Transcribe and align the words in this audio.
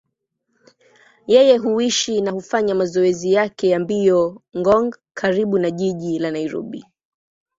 Yeye 1.27 1.57
huishi 1.57 2.21
na 2.21 2.31
hufanya 2.31 2.75
mazoezi 2.75 3.33
yake 3.33 3.69
ya 3.69 3.79
mbio 3.79 4.41
Ngong, 4.57 4.95
karibu 5.13 5.59
na 5.59 5.71
jiji 5.71 6.19
la 6.19 6.31
Nairobi. 6.31 6.85